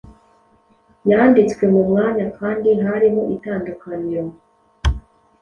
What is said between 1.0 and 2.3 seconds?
yanditswe mu mwanya